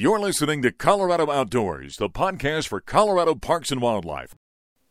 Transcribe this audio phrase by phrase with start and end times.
[0.00, 4.32] You're listening to Colorado Outdoors, the podcast for Colorado Parks and Wildlife.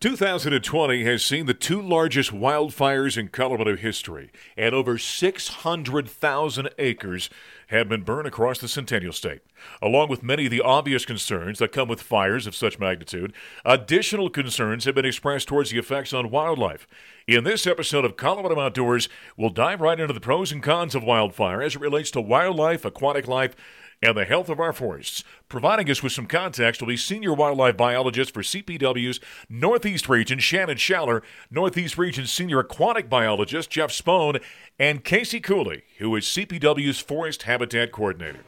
[0.02, 7.30] 2020 has seen the two largest wildfires in Colorado history, and over 600,000 acres
[7.68, 9.40] have been burned across the Centennial State.
[9.82, 13.32] Along with many of the obvious concerns that come with fires of such magnitude,
[13.64, 16.86] additional concerns have been expressed towards the effects on wildlife.
[17.28, 21.04] In this episode of Colorado Outdoors, we'll dive right into the pros and cons of
[21.04, 23.56] wildfire as it relates to wildlife, aquatic life,
[24.02, 25.24] and the health of our forests.
[25.50, 29.20] Providing us with some context will be senior wildlife biologist for CPW's
[29.50, 34.42] Northeast Region, Shannon Schaller, Northeast Region senior aquatic biologist, Jeff Spohn,
[34.78, 38.44] and Casey Cooley, who is CPW's forest habitat coordinator.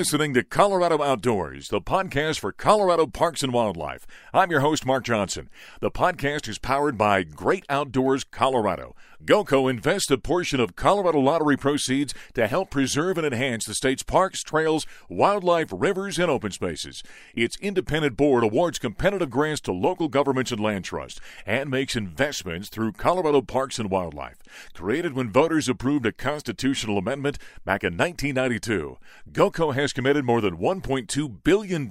[0.00, 4.06] Listening to Colorado Outdoors, the podcast for Colorado Parks and Wildlife.
[4.32, 5.50] I'm your host, Mark Johnson.
[5.80, 8.96] The podcast is powered by Great Outdoors Colorado.
[9.22, 14.02] GOCO invests a portion of Colorado lottery proceeds to help preserve and enhance the state's
[14.02, 17.02] parks, trails, wildlife, rivers, and open spaces.
[17.34, 22.70] Its independent board awards competitive grants to local governments and land trusts and makes investments
[22.70, 24.38] through Colorado Parks and Wildlife.
[24.72, 28.96] Created when voters approved a constitutional amendment back in 1992,
[29.32, 31.90] GOCO has committed more than $1.2 billion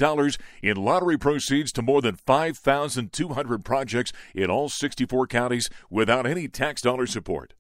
[0.64, 6.82] in lottery proceeds to more than 5,200 projects in all 64 counties without any tax
[6.82, 7.54] dollars support.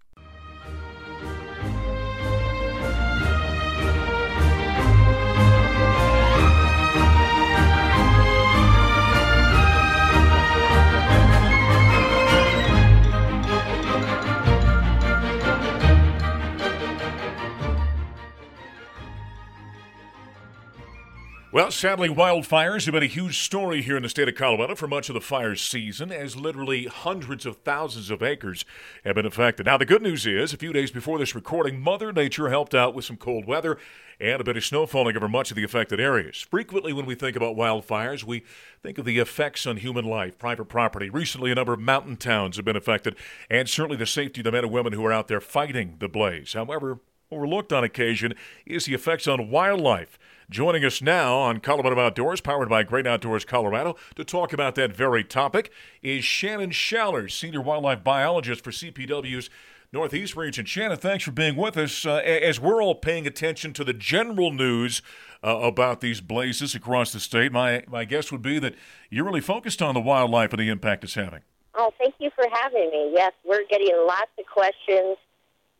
[21.59, 24.87] Well, sadly, wildfires have been a huge story here in the state of Colorado for
[24.87, 28.63] much of the fire season, as literally hundreds of thousands of acres
[29.03, 29.65] have been affected.
[29.65, 32.93] Now, the good news is, a few days before this recording, Mother Nature helped out
[32.93, 33.77] with some cold weather
[34.21, 36.47] and a bit of snow falling over much of the affected areas.
[36.49, 38.45] Frequently, when we think about wildfires, we
[38.81, 41.09] think of the effects on human life, private property.
[41.09, 43.17] Recently, a number of mountain towns have been affected,
[43.49, 46.07] and certainly the safety of the men and women who are out there fighting the
[46.07, 46.53] blaze.
[46.53, 48.33] However, overlooked on occasion
[48.65, 50.17] is the effects on wildlife.
[50.49, 54.95] Joining us now on Colorado Outdoors, powered by Great Outdoors Colorado, to talk about that
[54.95, 55.71] very topic
[56.01, 59.51] is Shannon Schaller, Senior Wildlife Biologist for CPW's
[59.93, 60.65] Northeast Region.
[60.65, 62.03] Shannon, thanks for being with us.
[62.03, 65.03] Uh, as we're all paying attention to the general news
[65.43, 68.73] uh, about these blazes across the state, my, my guess would be that
[69.11, 71.41] you're really focused on the wildlife and the impact it's having.
[71.75, 73.11] Oh, thank you for having me.
[73.13, 75.17] Yes, we're getting lots of questions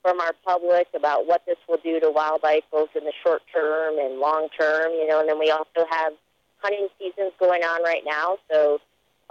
[0.02, 3.98] from our public about what this will do to wildlife, both in the short term
[4.00, 4.92] and long term.
[4.92, 6.14] You know, and then we also have
[6.60, 8.80] hunting seasons going on right now, so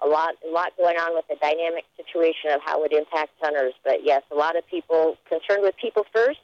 [0.00, 3.74] a lot, a lot going on with the dynamic situation of how it impacts hunters.
[3.84, 6.40] But yes, a lot of people concerned with people first,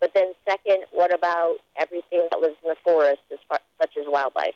[0.00, 4.04] but then second, what about everything that lives in the forest, as far, such as
[4.06, 4.54] wildlife?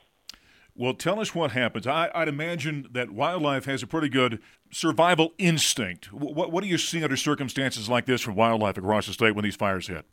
[0.75, 1.87] Well, tell us what happens.
[1.87, 4.41] I, would imagine that wildlife has a pretty good
[4.73, 6.13] survival instinct.
[6.13, 9.45] What, what do you see under circumstances like this from wildlife across the state when
[9.45, 10.05] these fires hit?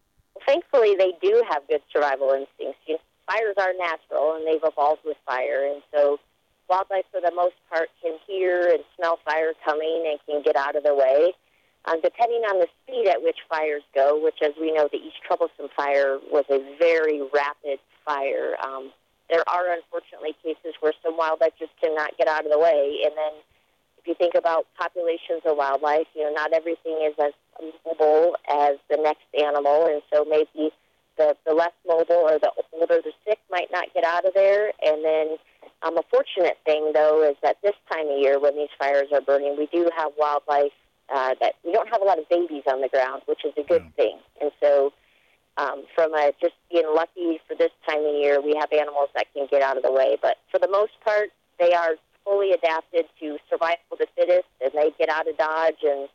[0.46, 2.80] Thankfully, they do have good survival instincts.
[2.86, 6.20] You know, fires are natural, and they've evolved with fire, and so
[6.70, 10.76] wildlife, for the most part, can hear and smell fire coming and can get out
[10.76, 11.34] of the way.
[11.86, 15.18] Um, depending on the speed at which fires go, which, as we know, the East
[15.26, 18.56] Troublesome fire was a very rapid fire.
[18.62, 18.92] Um,
[19.30, 23.02] there are unfortunately cases where some wildlife just cannot get out of the way.
[23.06, 23.34] And then
[24.10, 27.32] you think about populations of wildlife, you know, not everything is as
[27.86, 29.86] mobile as the next animal.
[29.86, 30.72] And so maybe
[31.18, 34.74] the, the less mobile or the older, the sick might not get out of there.
[34.84, 35.28] And then
[35.84, 39.22] um, a fortunate thing, though, is that this time of year when these fires are
[39.22, 40.74] burning, we do have wildlife
[41.14, 43.64] uh, that we don't have a lot of babies on the ground, which is a
[43.64, 44.04] good yeah.
[44.04, 44.18] thing.
[44.42, 44.92] And so
[45.58, 49.28] um, from a, just being lucky for this time of year, we have animals that
[49.34, 50.18] can get out of the way.
[50.22, 51.30] But for the most part,
[51.60, 55.82] they are fully adapted to survival of the fittest, and they get out of dodge,
[55.84, 56.08] and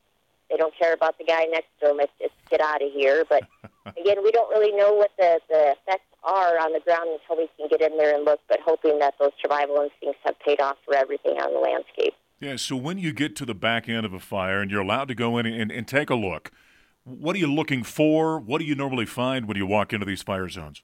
[0.51, 2.01] they don't care about the guy next to them.
[2.01, 3.25] It's just get out of here.
[3.29, 3.45] But
[3.87, 7.49] again, we don't really know what the, the effects are on the ground until we
[7.57, 10.77] can get in there and look, but hoping that those survival instincts have paid off
[10.85, 12.15] for everything on the landscape.
[12.41, 15.09] Yeah, so when you get to the back end of a fire and you're allowed
[15.09, 16.51] to go in and, and take a look,
[17.05, 18.39] what are you looking for?
[18.39, 20.83] What do you normally find when you walk into these fire zones?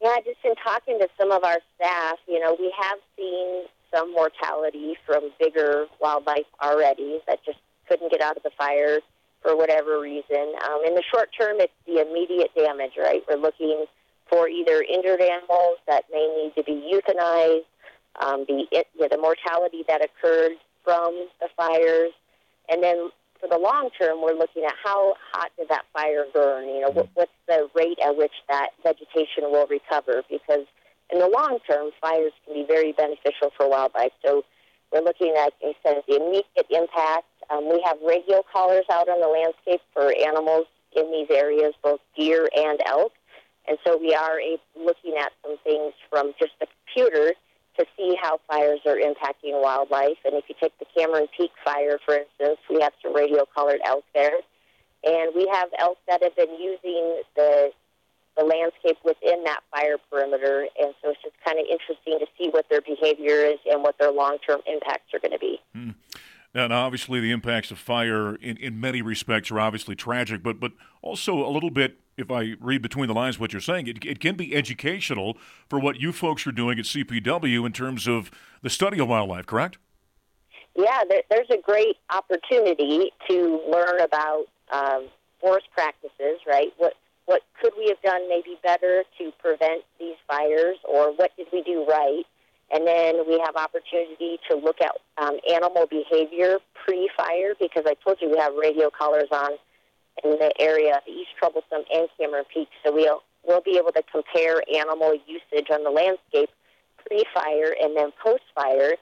[0.00, 3.64] Yeah, just in talking to some of our staff, you know, we have seen
[3.94, 7.58] some mortality from bigger wildlife already that just
[7.88, 8.98] couldn't get out of the fire.
[9.44, 10.54] for whatever reason.
[10.64, 13.22] Um, in the short term, it's the immediate damage, right?
[13.28, 13.84] We're looking
[14.28, 17.68] for either injured animals that may need to be euthanized,
[18.24, 20.52] um, the it, know, the mortality that occurred
[20.82, 22.12] from the fires,
[22.70, 26.66] and then for the long term, we're looking at how hot did that fire burn?
[26.66, 30.22] You know, what, what's the rate at which that vegetation will recover?
[30.30, 30.64] Because
[31.14, 34.10] in the long term, fires can be very beneficial for wildlife.
[34.24, 34.44] So
[34.92, 37.30] we're looking at, I said, the immediate impact.
[37.50, 40.66] Um, we have radio collars out on the landscape for animals
[40.96, 43.12] in these areas, both deer and elk.
[43.68, 44.38] And so we are
[44.76, 47.34] looking at some things from just the computer
[47.78, 50.18] to see how fires are impacting wildlife.
[50.24, 53.80] And if you take the Cameron Peak fire, for instance, we have some radio collared
[53.84, 54.38] elk there.
[55.04, 57.70] And we have elk that have been using the
[58.36, 60.66] the landscape within that fire perimeter.
[60.78, 63.96] And so it's just kind of interesting to see what their behavior is and what
[63.98, 65.60] their long term impacts are going to be.
[65.74, 65.90] Hmm.
[66.54, 70.60] Now, now, obviously, the impacts of fire in, in many respects are obviously tragic, but
[70.60, 70.72] but
[71.02, 74.20] also a little bit if I read between the lines what you're saying, it, it
[74.20, 75.36] can be educational
[75.68, 78.30] for what you folks are doing at CPW in terms of
[78.62, 79.78] the study of wildlife, correct?
[80.76, 85.08] Yeah, there, there's a great opportunity to learn about um,
[85.40, 86.72] forest practices, right?
[86.78, 86.94] What
[87.26, 91.62] what could we have done maybe better to prevent these fires, or what did we
[91.62, 92.24] do right?
[92.70, 98.18] And then we have opportunity to look at um, animal behavior pre-fire because I told
[98.20, 99.52] you we have radio collars on
[100.22, 102.68] in the area, of East Troublesome and Cameron Peak.
[102.84, 106.50] So we'll we'll be able to compare animal usage on the landscape
[107.06, 108.94] pre-fire and then post-fire.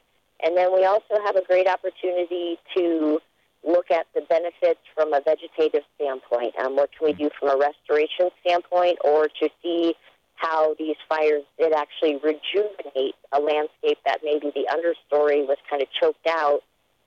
[0.45, 3.21] And then we also have a great opportunity to
[3.64, 6.55] look at the benefits from a vegetative standpoint.
[6.59, 9.94] Um, what can we do from a restoration standpoint, or to see
[10.35, 15.88] how these fires did actually rejuvenate a landscape that maybe the understory was kind of
[16.00, 16.61] choked out,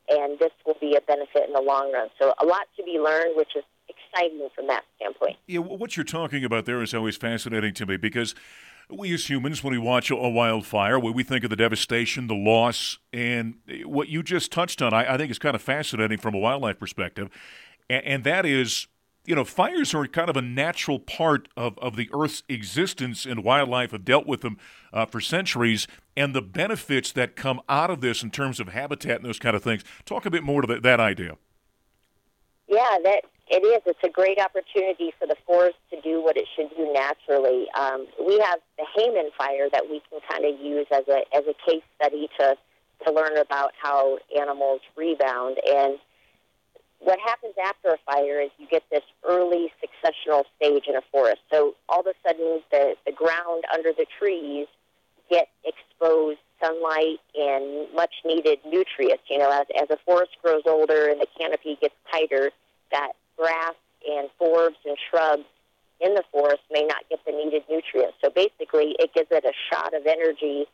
[0.10, 2.08] and this will be a benefit in the long run.
[2.20, 5.38] So a lot to be learned, which is exciting from that standpoint.
[5.48, 8.36] Yeah, what you're talking about there is always fascinating to me because
[8.90, 12.36] we as humans, when we watch a wildfire, when we think of the devastation, the
[12.36, 16.36] loss, and what you just touched on, I, I think is kind of fascinating from
[16.36, 17.30] a wildlife perspective,
[17.90, 18.88] and, and, that is.
[19.28, 23.44] You know, fires are kind of a natural part of, of the Earth's existence, and
[23.44, 24.60] wildlife have dealt with them
[24.94, 25.88] uh, for centuries.
[26.16, 29.56] And the benefits that come out of this in terms of habitat and those kind
[29.56, 29.84] of things.
[30.06, 31.38] Talk a bit more to that, that idea.
[32.68, 33.82] Yeah, that it is.
[33.86, 37.68] It's a great opportunity for the forest to do what it should do naturally.
[37.78, 41.44] Um, we have the Hayman fire that we can kind of use as a as
[41.48, 42.58] a case study to
[43.06, 45.58] to learn about how animals rebound.
[45.70, 46.00] And
[47.00, 51.42] what happens after a fire is you get this early successional stage in a forest.
[51.52, 54.68] So all of a sudden, the the ground under the trees
[55.30, 59.24] get exposed sunlight and much needed nutrients.
[59.30, 62.50] You know, as as a forest grows older and the canopy gets tighter,
[62.92, 63.76] that grass
[64.08, 65.46] and forbs and shrubs
[66.00, 68.18] in the forest may not get the needed nutrients.
[68.24, 70.66] So basically, it gives it a shot of energy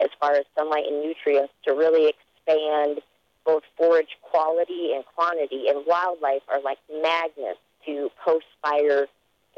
[0.00, 3.00] as far as sunlight and nutrients to really expand
[3.44, 5.68] both forage quality and quantity.
[5.68, 9.06] And wildlife are like magnets to post fire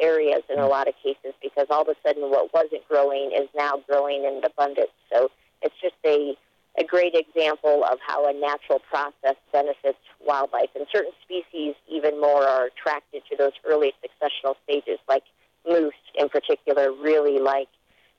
[0.00, 3.49] areas in a lot of cases because all of a sudden what wasn't growing is
[3.56, 4.91] now growing in abundance.
[5.12, 5.31] So
[5.62, 6.37] it's just a
[6.79, 10.71] a great example of how a natural process benefits wildlife.
[10.75, 15.25] And certain species, even more, are attracted to those early successional stages, like
[15.69, 17.69] moose in particular, really like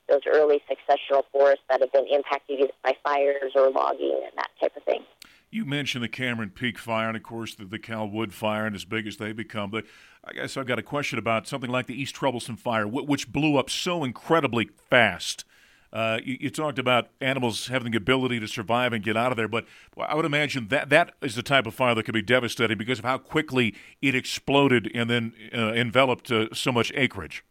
[0.09, 4.49] those early successional forests that have been impacted either by fires or logging and that
[4.59, 5.03] type of thing.
[5.49, 8.85] You mentioned the Cameron Peak fire and, of course, the, the CalWood fire, and as
[8.85, 9.69] big as they become.
[9.69, 9.85] But
[10.23, 13.57] I guess I've got a question about something like the East Troublesome fire, which blew
[13.57, 15.45] up so incredibly fast.
[15.93, 19.37] Uh, you, you, talked about animals having the ability to survive and get out of
[19.37, 19.63] there, but
[19.95, 22.97] I would imagine that that is the type of fire that could be devastating because
[22.97, 27.43] of how quickly it exploded and then uh, enveloped uh, so much acreage.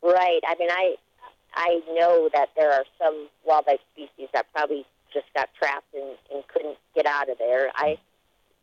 [0.00, 0.40] Right.
[0.46, 0.94] I mean, I
[1.54, 6.46] I know that there are some wildlife species that probably just got trapped and, and
[6.46, 7.72] couldn't get out of there.
[7.74, 7.98] I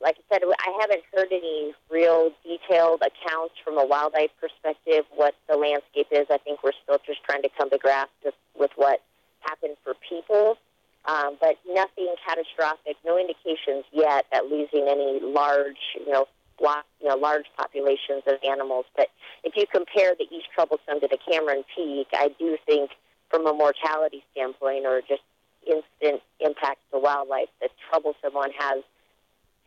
[0.02, 5.34] like I said, I haven't heard any real detailed accounts from a wildlife perspective what
[5.50, 6.28] the landscape is.
[6.30, 9.02] I think we're still just trying to come to grasp with, what
[9.42, 10.58] happened for people,
[11.06, 12.96] um, but nothing catastrophic.
[13.06, 16.28] No indications yet that losing any large, you know,
[16.60, 18.86] block, you know, large populations of animals.
[18.96, 19.08] But
[19.44, 22.92] if you compare the East Troublesome to the Cameron Peak, I do think,
[23.30, 25.22] from a mortality standpoint or just
[25.66, 28.84] instant impact to wildlife, the Troublesome one has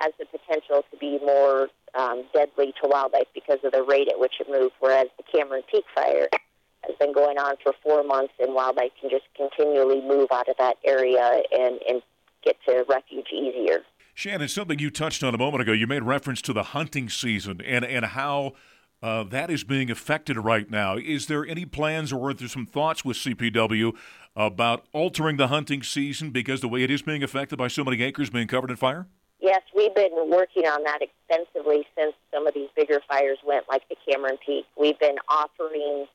[0.00, 4.19] has the potential to be more um, deadly to wildlife because of the rate at
[4.19, 6.28] which it moves, whereas the Cameron Peak fire
[6.85, 10.57] has been going on for four months and wildlife can just continually move out of
[10.59, 12.02] that area and, and
[12.42, 13.80] get to refuge easier.
[14.14, 15.73] Shannon, something you touched on a moment ago.
[15.73, 18.52] You made reference to the hunting season and and how.
[19.02, 20.95] Uh, that is being affected right now.
[20.95, 23.97] Is there any plans or are there some thoughts with CPW
[24.37, 28.02] about altering the hunting season because the way it is being affected by so many
[28.02, 29.07] acres being covered in fire?
[29.50, 33.83] Yes, we've been working on that extensively since some of these bigger fires went, like
[33.88, 34.64] the Cameron Peak.
[34.78, 36.07] We've been offering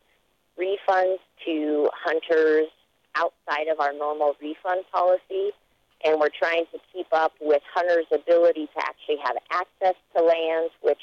[0.57, 2.67] refunds to hunters
[3.13, 5.51] outside of our normal refund policy,
[6.05, 10.71] and we're trying to keep up with hunters' ability to actually have access to lands,
[10.81, 11.01] which,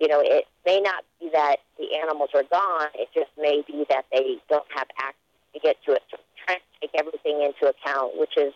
[0.00, 3.84] you know, it may not be that the animals are gone, it just may be
[3.90, 5.20] that they don't have access
[5.52, 6.02] to get to it.
[6.10, 8.54] So we trying to take everything into account, which is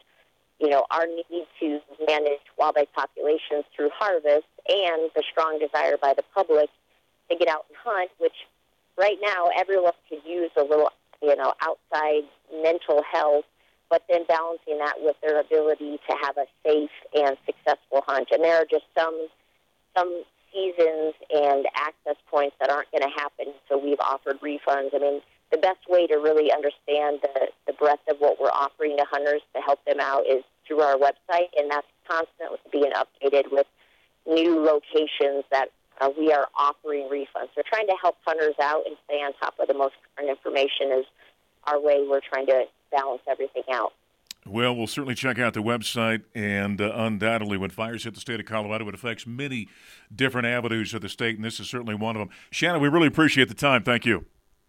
[0.59, 6.15] you know, our need to manage wildlife populations through harvest and the strong desire by
[6.15, 6.71] the public
[7.31, 8.47] to get out and hunt, which
[8.97, 10.91] right now everyone could use a little,
[11.23, 12.23] you know, outside
[12.63, 13.45] mental health,
[13.91, 18.29] but then balancing that with their ability to have a safe and successful hunt.
[18.33, 19.29] And there are just some
[19.97, 24.95] some seasons and access points that aren't going to happen, so we've offered refunds.
[24.95, 25.21] I mean,
[25.53, 29.43] the best way to really understand the, the breadth of what we're offering to hunters
[29.55, 33.67] to help them out is through our website, and that's constantly being updated with
[34.27, 35.69] new locations that
[36.01, 37.49] uh, we are offering refunds.
[37.57, 40.99] We're trying to help hunters out and stay on top of the most current information
[40.99, 41.07] is
[41.65, 43.93] our way we're trying to balance everything out.
[44.45, 48.39] Well, we'll certainly check out the website, and uh, undoubtedly, when fires hit the state
[48.39, 49.69] of Colorado, it affects many
[50.15, 52.29] different avenues of the state, and this is certainly one of them.
[52.51, 53.83] Shannon, we really appreciate the time.
[53.83, 54.25] Thank you.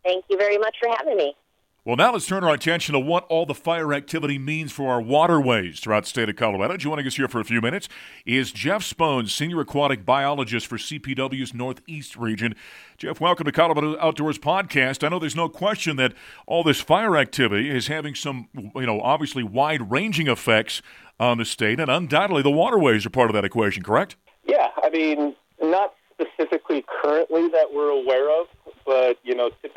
[0.07, 1.35] Thank you very much for having me.
[1.83, 5.01] Well, now let's turn our attention to what all the fire activity means for our
[5.01, 6.77] waterways throughout the state of Colorado.
[6.77, 7.89] Joining us here for a few minutes
[8.25, 12.55] is Jeff Spohn, Senior Aquatic Biologist for CPW's Northeast region.
[12.97, 15.03] Jeff, welcome to Colorado Outdoors Podcast.
[15.05, 16.13] I know there's no question that
[16.45, 20.81] all this fire activity is having some, you know, obviously wide ranging effects
[21.19, 24.15] on the state, and undoubtedly the waterways are part of that equation, correct?
[24.45, 28.47] Yeah, I mean, not specifically currently that we're aware of,
[28.85, 29.16] but you know,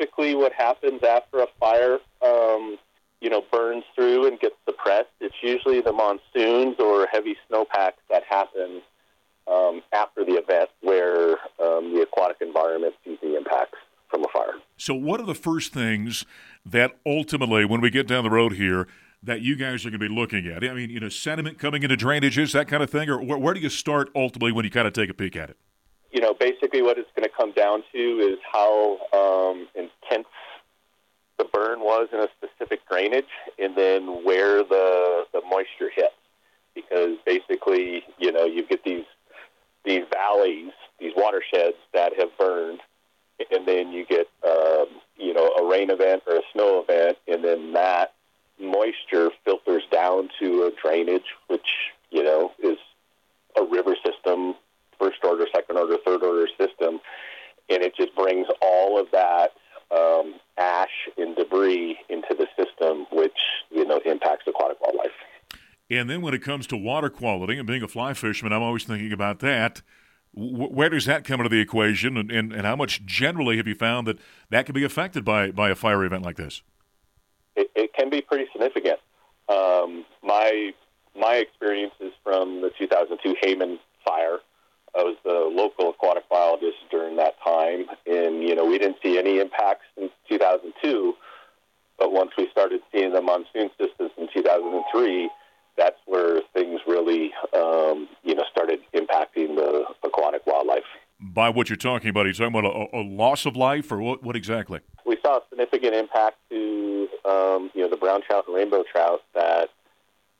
[0.01, 2.77] typically what happens after a fire, um,
[3.19, 8.23] you know, burns through and gets suppressed, it's usually the monsoons or heavy snowpack that
[8.27, 8.81] happen
[9.47, 13.77] um, after the event where um, the aquatic environment sees the impacts
[14.09, 14.53] from a fire.
[14.77, 16.25] So, what are the first things
[16.65, 18.87] that ultimately, when we get down the road here,
[19.23, 20.63] that you guys are going to be looking at?
[20.63, 23.53] I mean, you know, sediment coming into drainages, that kind of thing, or where, where
[23.53, 25.57] do you start ultimately when you kind of take a peek at it?
[26.11, 29.70] you know, basically what it's going to come down to is how um, intense the
[29.70, 29.70] burn
[31.91, 33.25] was in a specific drainage,
[33.59, 36.13] and then where the the moisture hit.
[36.73, 39.05] Because basically, you know, you get these
[39.83, 42.79] these valleys, these watersheds that have burned,
[43.51, 47.43] and then you get um, you know a rain event or a snow event, and
[47.43, 48.13] then that
[48.59, 51.67] moisture filters down to a drainage, which
[52.09, 52.77] you know is
[53.57, 54.55] a river system
[54.97, 57.01] first order, second order, third order system,
[57.69, 59.51] and it just brings all of that
[59.91, 63.37] um, ash and debris into the system, which
[63.71, 65.11] you know impacts aquatic wildlife.
[66.01, 68.85] And then when it comes to water quality and being a fly fisherman, I'm always
[68.85, 69.83] thinking about that.
[70.33, 73.75] where does that come into the equation, and, and, and how much generally have you
[73.75, 74.17] found that
[74.49, 76.63] that can be affected by, by a fire event like this?
[77.55, 78.97] It, it can be pretty significant.
[79.47, 80.71] Um, my
[81.15, 84.39] my experience is from the 2002 Hayman fire,
[84.95, 89.19] I was the local aquatic biologist during that time, and you know we didn't see
[89.19, 91.13] any impacts in 2002.
[91.99, 95.29] But once we started seeing the monsoon systems in 2003,
[95.77, 100.83] that's where things really, um, you know, started impacting the aquatic wildlife.
[101.19, 104.01] By what you're talking about, are you talking about a, a loss of life, or
[104.01, 104.79] what, what exactly?
[105.05, 109.21] We saw a significant impact to, um, you know, the brown trout and rainbow trout
[109.35, 109.69] that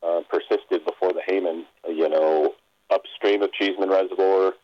[0.02, 2.54] uh, persisted before the Hayman, you know,
[2.90, 4.54] upstream of Cheesman Reservoir,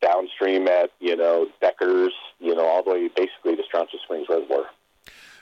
[0.00, 4.66] downstream at you know Deckers, you know all the way basically to Strontia Springs Reservoir.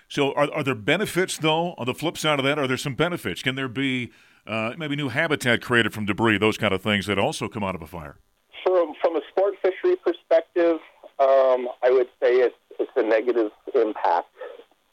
[0.09, 1.75] So, are, are there benefits though?
[1.79, 3.43] On the flip side of that, are there some benefits?
[3.43, 4.13] Can there be
[4.47, 7.75] uh, maybe new habitat created from debris, those kind of things that also come out
[7.75, 8.17] of a fire?
[8.65, 10.79] From from a sport fishery perspective,
[11.19, 14.29] um, I would say it's it's a negative impact,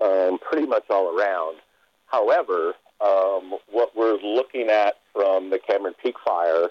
[0.02, 1.58] um, pretty much all around.
[2.08, 6.68] However, um, what we're looking at from the Cameron Peak fire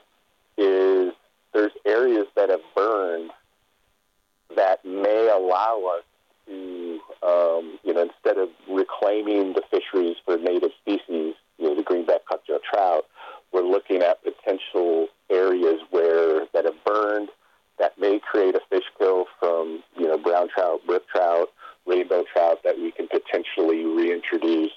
[0.57, 1.13] is
[1.53, 3.31] there's areas that have burned
[4.57, 6.05] that may allow us
[6.47, 11.83] to, um, you know, instead of reclaiming the fisheries for native species, you know, the
[11.83, 13.05] greenback cutthroat trout,
[13.53, 17.29] we're looking at potential areas where that have burned
[17.79, 21.49] that may create a fish kill from, you know, brown trout, brook trout,
[21.87, 24.73] rainbow trout that we can potentially reintroduce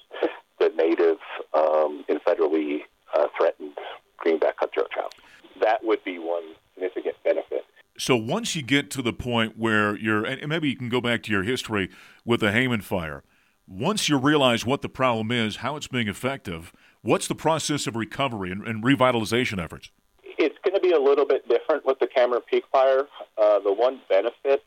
[0.58, 1.18] the native
[1.52, 2.80] um, and federally
[3.14, 3.72] uh, threatened
[4.16, 5.14] greenback cutthroat trout
[5.60, 6.42] that would be one
[6.74, 7.64] significant benefit.
[7.96, 11.22] So once you get to the point where you're, and maybe you can go back
[11.24, 11.90] to your history
[12.24, 13.22] with the Hayman fire.
[13.66, 17.96] Once you realize what the problem is, how it's being effective, what's the process of
[17.96, 19.90] recovery and, and revitalization efforts?
[20.22, 23.06] It's going to be a little bit different with the Cameron Peak fire.
[23.38, 24.62] Uh, the one benefit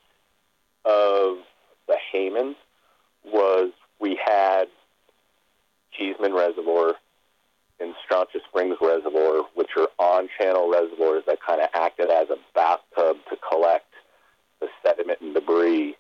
[0.84, 1.38] of
[1.88, 2.56] the Hayman
[3.24, 4.66] was we had
[5.92, 6.96] Cheesman Reservoir
[7.80, 13.18] and Strontia Springs Reservoir, which are on-channel reservoirs that kind of acted as a bathtub
[13.30, 13.94] to collect
[14.60, 15.96] the sediment and debris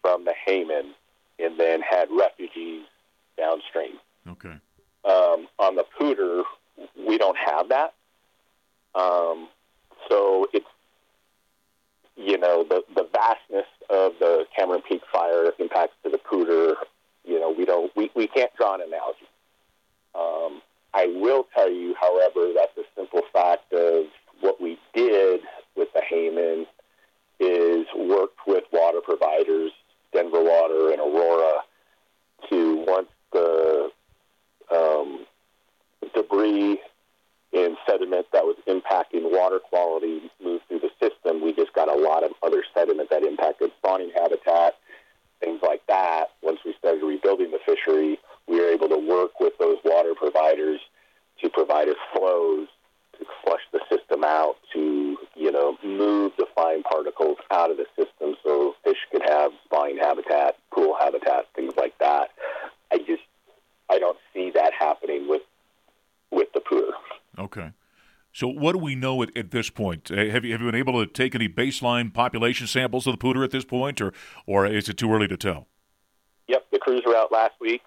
[0.00, 0.94] from the Hayman,
[1.42, 2.84] and then had refugees
[3.36, 3.98] downstream.
[4.28, 4.56] Okay.
[5.04, 6.44] Um, on the Poudre,
[7.06, 7.94] we don't have that.
[8.94, 9.48] Um,
[10.08, 10.66] so it's
[12.16, 16.76] you know the the vastness of the Cameron Peak fire impacts to the Poudre,
[17.24, 19.26] You know we don't we, we can't draw an analogy.
[20.14, 20.62] Um,
[20.94, 24.06] I will tell you, however, that the simple fact of
[24.40, 25.40] what we did
[25.74, 26.66] with the Hayman
[27.40, 29.72] is worked with water providers,
[30.12, 31.60] Denver Water and Aurora,
[32.50, 33.90] to once the
[34.74, 35.26] um,
[36.14, 36.80] debris
[37.52, 41.98] and sediment that was impacting water quality moved through the system, we just got a
[41.98, 44.76] lot of other sediment that impacted spawning habitat,
[45.40, 46.30] things like that.
[46.42, 50.80] Once we started rebuilding the fishery, we were able to work with those water providers
[51.42, 52.68] to provide us flows
[53.18, 57.86] to flush the system out, to you know move the fine particles out of the
[57.96, 62.30] system so fish could have fine habitat, pool habitat, things like that.
[62.92, 63.22] I just
[63.90, 65.42] I don't see that happening with
[66.30, 66.92] with the Poudre.
[67.38, 67.72] Okay.
[68.34, 70.10] So, what do we know at, at this point?
[70.10, 73.18] Uh, have you have you been able to take any baseline population samples of the
[73.18, 74.12] Poudre at this point, or
[74.46, 75.66] or is it too early to tell?
[76.48, 77.82] Yep, the crews were out last week,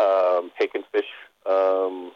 [0.00, 1.06] um, taking fish,
[1.48, 2.12] um,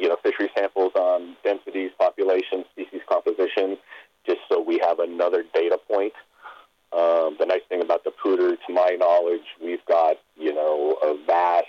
[0.00, 3.76] you know, fishery samples on densities, populations, species composition,
[4.26, 6.14] just so we have another data point.
[6.92, 11.16] Um, the nice thing about the Poudre, to my knowledge, we've got you know a
[11.26, 11.68] vast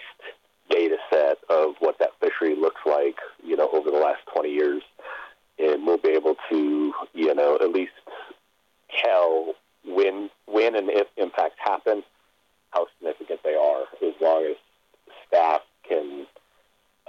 [0.71, 4.81] data set of what that fishery looks like, you know, over the last 20 years.
[5.59, 7.91] And we'll be able to, you know, at least
[9.03, 9.53] tell
[9.85, 12.03] when, when and if impacts happen,
[12.72, 14.55] how significant they are, as long as
[15.27, 16.25] staff can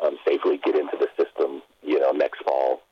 [0.05, 2.83] um, safely get into the system, you know, next fall,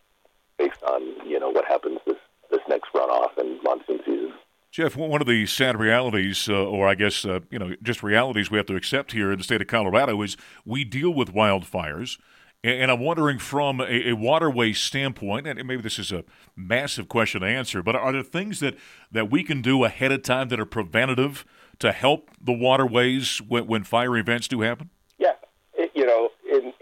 [0.58, 2.16] based on, you know, what happens this,
[2.50, 4.32] this next runoff and monsoon season.
[4.70, 8.50] Jeff, one of the sad realities, uh, or I guess, uh, you know, just realities
[8.50, 12.18] we have to accept here in the state of Colorado is we deal with wildfires.
[12.62, 17.40] And I'm wondering from a, a waterway standpoint, and maybe this is a massive question
[17.40, 18.76] to answer, but are there things that,
[19.10, 21.46] that we can do ahead of time that are preventative
[21.78, 24.90] to help the waterways when, when fire events do happen?
[25.18, 25.32] Yeah.
[25.72, 26.28] It, you know,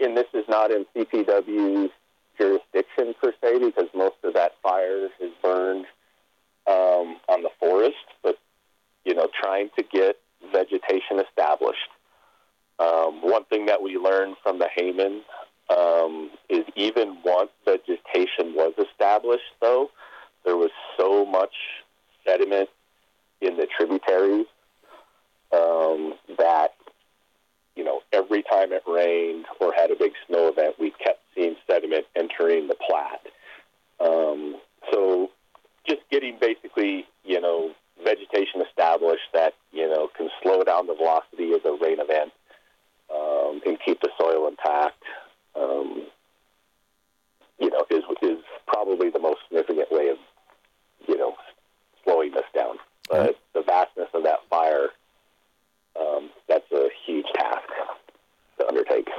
[0.09, 1.91] and, this is not in CPW's
[2.37, 5.85] jurisdiction per se, because most of that fire is burned
[6.67, 8.37] um, on the forest, but
[9.05, 10.17] you know, trying to get
[10.51, 11.89] vegetation established.
[12.79, 15.21] Um, one thing that we learned from the Hayman
[15.69, 19.89] um, is even once vegetation was established, though,
[20.45, 21.53] there was so much
[22.25, 22.69] sediment
[23.41, 24.45] in the tributaries
[25.53, 26.73] um, that
[27.79, 31.55] you know every time it rained or had a big snow event, we kept seeing
[31.65, 33.27] sediment entering the Platte.
[34.01, 34.57] Um,
[34.91, 35.29] so
[35.87, 37.71] just getting basically, you know,
[38.03, 42.31] vegetation established that, you know, can slow down the velocity of the rain event
[43.13, 45.01] um, and keep the soil intact,
[45.55, 46.03] um,
[47.59, 50.17] you know, is, is probably the most significant way of,
[51.07, 51.33] you know,
[52.03, 52.75] slowing this down.
[53.09, 54.89] But the vastness of that fire,
[55.99, 57.69] um, that's a huge task
[58.59, 59.09] to undertake.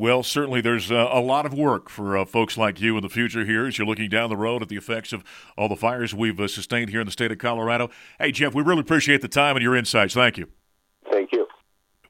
[0.00, 3.10] Well, certainly there's uh, a lot of work for uh, folks like you in the
[3.10, 5.22] future here as you're looking down the road at the effects of
[5.58, 7.90] all the fires we've uh, sustained here in the state of Colorado.
[8.18, 10.14] Hey, Jeff, we really appreciate the time and your insights.
[10.14, 10.48] Thank you.
[11.12, 11.46] Thank you.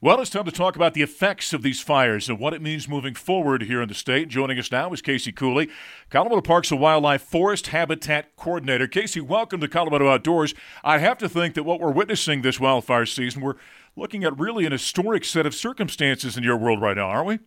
[0.00, 2.88] Well, it's time to talk about the effects of these fires and what it means
[2.88, 4.28] moving forward here in the state.
[4.28, 5.68] Joining us now is Casey Cooley,
[6.10, 8.86] Colorado Parks and Wildlife Forest Habitat Coordinator.
[8.86, 10.54] Casey, welcome to Colorado Outdoors.
[10.84, 13.56] I have to think that what we're witnessing this wildfire season, we're
[13.96, 17.38] looking at really an historic set of circumstances in your world right now, aren't we?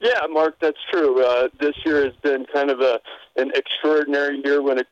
[0.00, 1.22] Yeah, Mark, that's true.
[1.22, 3.00] Uh, this year has been kind of a
[3.36, 4.86] an extraordinary year when it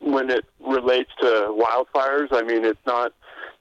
[0.00, 2.28] when it relates to wildfires.
[2.32, 3.12] I mean, it's not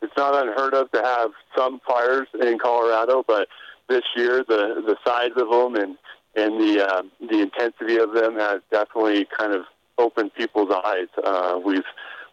[0.02, 3.50] it's not unheard of to have some fires in Colorado, but
[3.90, 5.98] this year the the size of them and
[6.36, 9.64] and the uh, the intensity of them has definitely kind of
[9.98, 11.08] opened people's eyes.
[11.22, 11.84] Uh, we've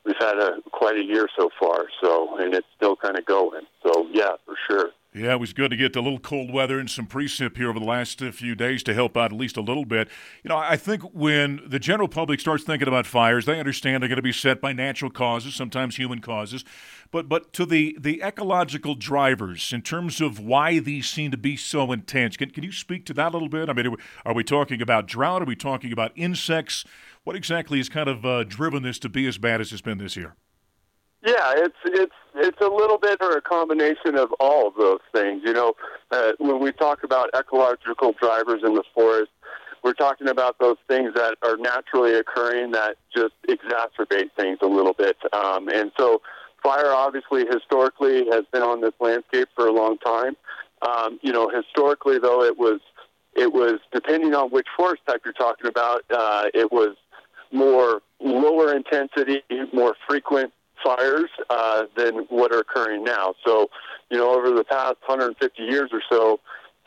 [0.05, 3.63] we've had a quite a year so far, so and it's still kind of going.
[3.83, 4.91] So yeah, for sure.
[5.13, 7.81] Yeah, it was good to get a little cold weather and some precip here over
[7.81, 10.09] the last few days to help out at least a little bit.
[10.45, 14.09] You know, I think when the general public starts thinking about fires, they understand they're
[14.09, 16.65] going to be set by natural causes, sometimes human causes.
[17.11, 21.57] But but to the the ecological drivers in terms of why these seem to be
[21.57, 23.69] so intense, can can you speak to that a little bit?
[23.69, 25.43] I mean, are we talking about drought?
[25.43, 26.85] Are we talking about insects?
[27.25, 29.99] What exactly has kind of uh, driven this to be as bad as it's been
[29.99, 30.37] this year?
[31.23, 35.43] Yeah, it's it's it's a little bit or a combination of all of those things.
[35.45, 35.75] You know,
[36.11, 39.31] uh, when we talk about ecological drivers in the forest,
[39.85, 44.95] we're talking about those things that are naturally occurring that just exacerbate things a little
[44.95, 45.17] bit.
[45.35, 46.23] Um, and so,
[46.63, 50.37] fire obviously historically has been on this landscape for a long time.
[50.81, 52.81] Um, you know, historically though, it was
[53.35, 56.03] it was depending on which forest type you're talking about.
[56.11, 56.97] Uh, it was
[57.53, 59.43] more lower intensity,
[59.75, 63.35] more frequent fires uh, than what are occurring now.
[63.45, 63.71] So,
[64.11, 66.41] you know, over the past 150 years or so,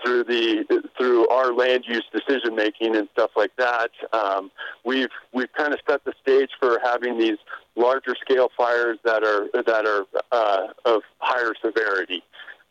[0.03, 0.65] through the
[0.97, 4.51] through our land use decision making and stuff like that, um,
[4.83, 7.37] we've we've kind of set the stage for having these
[7.75, 12.23] larger scale fires that are that are uh, of higher severity,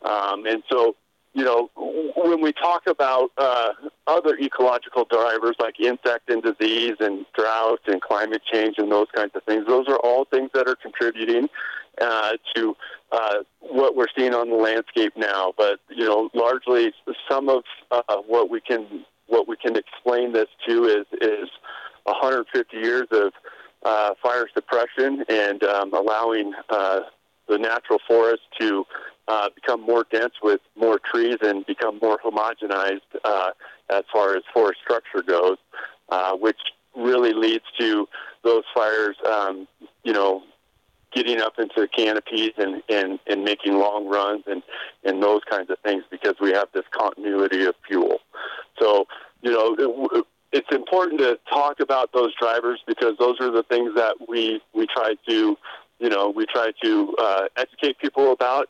[0.03, 0.95] um, and so
[1.33, 1.69] you know,
[2.15, 3.69] when we talk about uh,
[4.05, 9.31] other ecological drivers like insect and disease and drought and climate change and those kinds
[9.35, 11.49] of things, those are all things that are contributing
[12.01, 12.75] uh, to
[13.11, 15.53] uh, what we're seeing on the landscape now.
[15.57, 16.93] But you know, largely
[17.29, 21.49] some of uh, what we can what we can explain this to is is
[22.03, 23.33] 150 years of
[23.83, 27.01] uh, fire suppression and um, allowing uh,
[27.47, 28.85] the natural forest to
[29.27, 33.51] uh, become more dense with more trees and become more homogenized uh,
[33.89, 35.57] as far as forest structure goes,
[36.09, 36.59] uh, which
[36.95, 38.07] really leads to
[38.43, 39.67] those fires, um,
[40.03, 40.43] you know,
[41.13, 44.63] getting up into the canopies and, and, and making long runs and,
[45.03, 48.17] and those kinds of things because we have this continuity of fuel.
[48.79, 49.05] So,
[49.41, 53.93] you know, it, it's important to talk about those drivers because those are the things
[53.95, 55.57] that we, we try to
[56.03, 58.69] you know, we try to uh, educate people about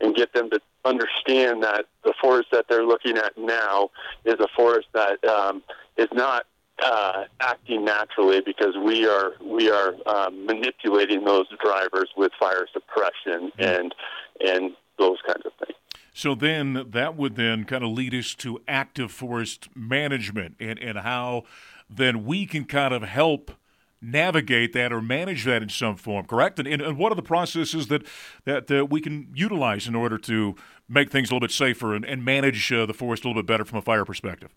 [0.00, 3.90] and get them to understand that the forest that they're looking at now
[4.24, 5.60] is a forest that um,
[5.96, 6.46] is not
[6.80, 13.50] uh, acting naturally because we are we are um, manipulating those drivers with fire suppression
[13.58, 13.60] mm-hmm.
[13.60, 13.94] and
[14.40, 15.76] and those kinds of things.
[16.14, 20.98] So then that would then kind of lead us to active forest management and, and
[20.98, 21.42] how
[21.90, 23.50] then we can kind of help
[24.00, 26.58] navigate that or manage that in some form, correct?
[26.58, 28.06] And, and, and what are the processes that
[28.44, 30.54] that uh, we can utilize in order to
[30.88, 33.46] make things a little bit safer and, and manage uh, the forest a little bit
[33.46, 34.54] better from a fire perspective?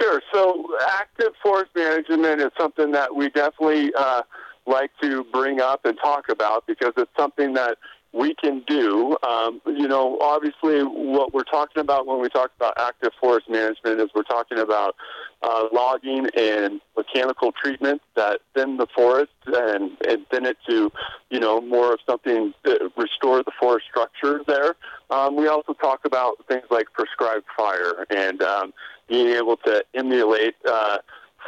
[0.00, 0.22] Sure.
[0.32, 4.22] So, active forest management is something that we definitely uh,
[4.66, 7.78] like to bring up and talk about because it's something that
[8.12, 9.16] we can do.
[9.26, 14.00] Um, you know, obviously, what we're talking about when we talk about active forest management
[14.00, 14.96] is we're talking about
[15.42, 20.90] uh, logging and mechanical treatment that thin the forest and, and thin it to,
[21.30, 24.74] you know, more of something to restore the forest structure there.
[25.10, 28.72] Um, we also talk about things like prescribed fire and um,
[29.08, 30.54] being able to emulate.
[30.66, 30.98] Uh,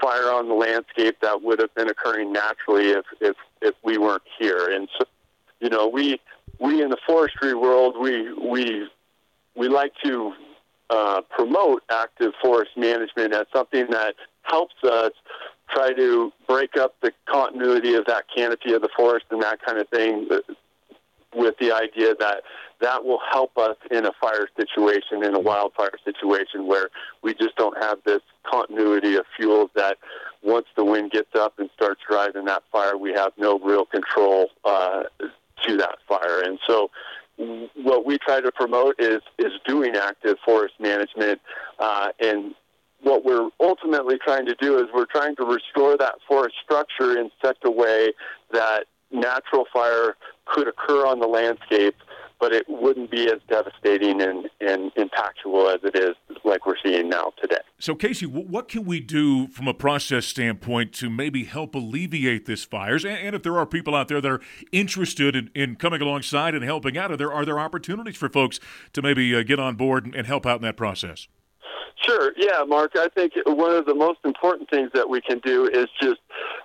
[0.00, 4.22] fire on the landscape that would have been occurring naturally if, if, if we weren't
[4.38, 4.70] here.
[4.70, 5.04] And so,
[5.60, 6.18] you know, we
[6.60, 8.88] we in the forestry world, we we
[9.56, 10.32] we like to
[10.90, 15.12] uh, promote active forest management as something that helps us
[15.70, 19.78] try to break up the continuity of that canopy of the forest and that kind
[19.78, 20.38] of thing uh,
[21.34, 22.42] with the idea that
[22.80, 26.88] that will help us in a fire situation, in a wildfire situation where
[27.22, 29.98] we just don't have this continuity of fuels that
[30.42, 34.48] once the wind gets up and starts driving that fire, we have no real control
[34.64, 35.02] uh,
[35.66, 36.42] to that fire.
[36.42, 36.90] And so
[37.74, 41.40] what we try to promote is is doing active forest management
[41.78, 42.54] uh, and
[43.02, 47.30] what we're ultimately trying to do is we're trying to restore that forest structure in
[47.42, 48.12] such a way
[48.52, 51.94] that natural fire could occur on the landscape
[52.38, 56.16] but it wouldn't be as devastating and, and impactful as it is
[56.50, 57.60] like we're seeing now today.
[57.78, 62.64] So, Casey, what can we do from a process standpoint to maybe help alleviate this
[62.64, 63.04] fires?
[63.04, 64.40] And, if there are people out there that are
[64.72, 68.60] interested in, in coming alongside and helping out, are there are there opportunities for folks
[68.92, 71.28] to maybe uh, get on board and, and help out in that process?
[72.04, 72.32] Sure.
[72.36, 72.92] Yeah, Mark.
[72.96, 76.20] I think one of the most important things that we can do is just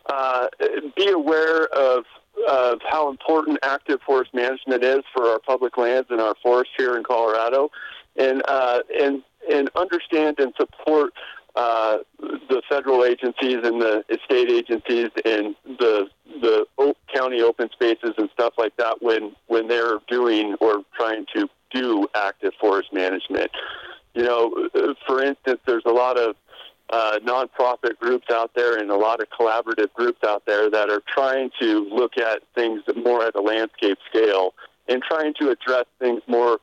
[0.08, 0.48] uh,
[0.96, 2.04] be aware of
[2.50, 6.98] of how important active forest management is for our public lands and our forests here
[6.98, 7.70] in Colorado,
[8.18, 11.14] and uh, and and understand and support
[11.56, 16.08] uh, the federal agencies and the state agencies and the
[16.42, 16.66] the
[17.14, 22.08] county open spaces and stuff like that when when they're doing or trying to do
[22.16, 23.50] active forest management.
[24.14, 24.70] You know,
[25.08, 26.36] for instance, there's a lot of
[26.90, 31.02] uh, nonprofit groups out there and a lot of collaborative groups out there that are
[31.08, 34.54] trying to look at things more at a landscape scale
[34.88, 36.60] and trying to address things more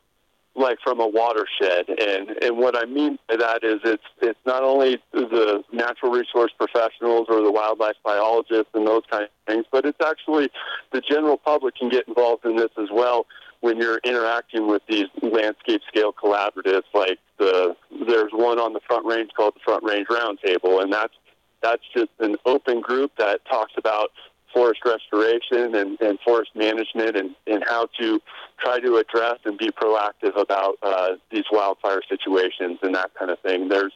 [0.55, 1.89] like from a watershed.
[1.89, 6.53] And and what I mean by that is it's it's not only the natural resource
[6.59, 10.51] professionals or the wildlife biologists and those kind of things, but it's actually
[10.93, 13.27] the general public can get involved in this as well
[13.61, 17.75] when you're interacting with these landscape scale collaboratives like the
[18.07, 21.15] there's one on the front range called the front range roundtable and that's
[21.63, 24.11] that's just an open group that talks about
[24.53, 28.21] forest restoration and, and forest management and, and how to
[28.59, 33.39] try to address and be proactive about uh, these wildfire situations and that kind of
[33.41, 33.69] thing.
[33.69, 33.93] There's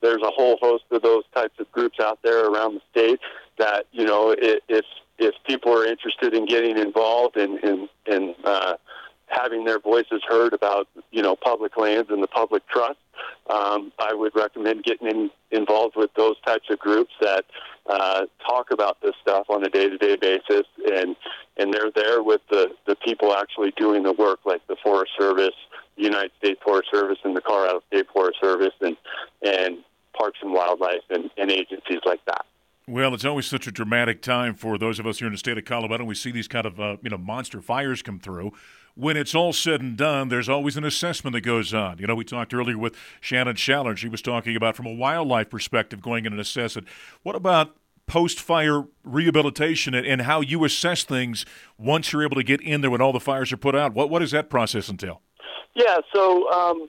[0.00, 3.20] there's a whole host of those types of groups out there around the state
[3.58, 4.84] that you know if
[5.18, 8.74] if people are interested in getting involved and and, and uh,
[9.28, 12.98] having their voices heard about you know public lands and the public trust.
[13.50, 17.44] Um, I would recommend getting in, involved with those types of groups that
[17.88, 21.16] uh, talk about this stuff on a day-to-day basis, and
[21.56, 25.54] and they're there with the the people actually doing the work, like the Forest Service,
[25.96, 28.96] the United States Forest Service, and the Colorado State Forest Service, and
[29.42, 29.78] and
[30.16, 32.44] Parks and Wildlife, and, and agencies like that.
[32.88, 35.58] Well, it's always such a dramatic time for those of us here in the state
[35.58, 36.04] of Colorado.
[36.04, 38.52] We see these kind of uh, you know monster fires come through
[38.98, 41.98] when it's all said and done, there's always an assessment that goes on.
[41.98, 43.96] You know, we talked earlier with Shannon Schaller.
[43.96, 46.82] She was talking about from a wildlife perspective going in and assess it.
[47.22, 47.76] What about
[48.08, 51.46] post fire rehabilitation and, and, how you assess things
[51.78, 53.94] once you're able to get in there when all the fires are put out?
[53.94, 55.20] What, what does that process entail?
[55.74, 56.88] Yeah, so um,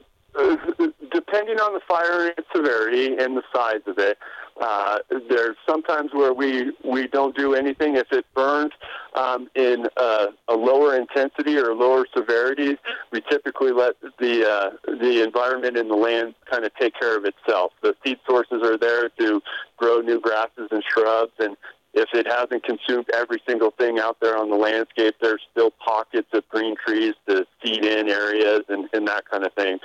[1.11, 4.17] depending on the fire severity and the size of it,
[4.59, 8.71] uh, there's sometimes where we, we don't do anything if it burns
[9.15, 12.77] um, in a, a lower intensity or lower severity.
[13.11, 17.25] We typically let the uh, the environment and the land kind of take care of
[17.25, 17.71] itself.
[17.81, 19.41] The seed sources are there to
[19.77, 21.55] grow new grasses and shrubs, and
[21.93, 26.27] if it hasn't consumed every single thing out there on the landscape, there's still pockets
[26.33, 29.79] of green trees to seed in areas and, and that kind of thing.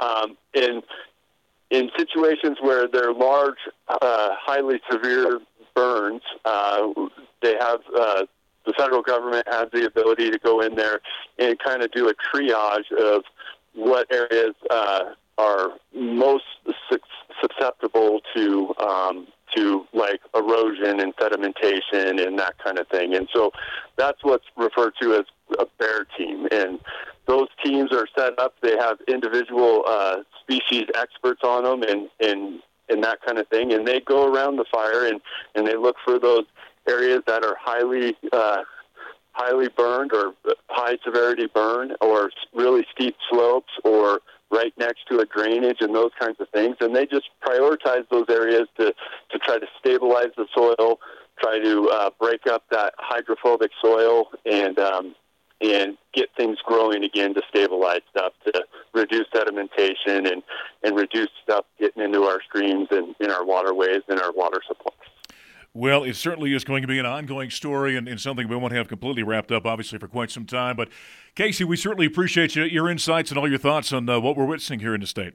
[0.00, 0.82] Um, and
[1.74, 3.58] in situations where they're large,
[3.88, 5.40] uh, highly severe
[5.74, 6.86] burns, uh,
[7.42, 8.22] they have uh,
[8.64, 11.00] the federal government has the ability to go in there
[11.38, 13.24] and kind of do a triage of
[13.74, 15.04] what areas uh,
[15.36, 16.44] are most
[16.88, 16.98] su-
[17.42, 23.14] susceptible to um, to like erosion and sedimentation and that kind of thing.
[23.14, 23.50] And so
[23.96, 25.24] that's what's referred to as
[25.58, 26.46] a BAER team.
[26.50, 26.78] And
[27.26, 28.54] those teams are set up.
[28.62, 33.72] They have individual uh, species experts on them and, and, and that kind of thing.
[33.72, 35.20] And they go around the fire and,
[35.54, 36.44] and they look for those
[36.88, 38.62] areas that are highly uh,
[39.32, 40.32] highly burned or
[40.68, 46.12] high severity burn or really steep slopes or right next to a drainage and those
[46.18, 46.76] kinds of things.
[46.80, 48.94] And they just prioritize those areas to,
[49.30, 51.00] to try to stabilize the soil,
[51.40, 55.14] try to uh, break up that hydrophobic soil and um,
[55.64, 60.42] and get things growing again to stabilize stuff, to reduce sedimentation and,
[60.82, 64.94] and reduce stuff getting into our streams and in our waterways and our water supplies.
[65.76, 68.72] Well, it certainly is going to be an ongoing story and, and, something we won't
[68.72, 70.76] have completely wrapped up, obviously, for quite some time.
[70.76, 70.88] But,
[71.34, 74.44] Casey, we certainly appreciate you, your insights and all your thoughts on uh, what we're
[74.44, 75.34] witnessing here in the state.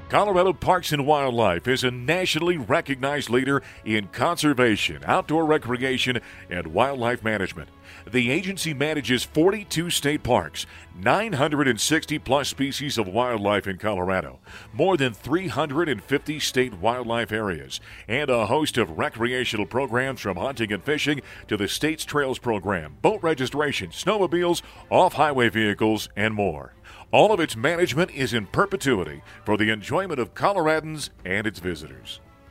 [0.08, 7.24] Colorado Parks and Wildlife is a nationally recognized leader in conservation, outdoor recreation, and wildlife
[7.24, 7.70] management.
[8.08, 10.64] The agency manages 42 state parks,
[10.96, 14.38] 960 plus species of wildlife in Colorado,
[14.72, 20.84] more than 350 state wildlife areas, and a host of recreational programs from hunting and
[20.84, 26.74] fishing to the state's trails program, boat registration, snowmobiles, off highway vehicles, and more.
[27.12, 32.20] All of its management is in perpetuity for the enjoyment of Coloradans and its visitors.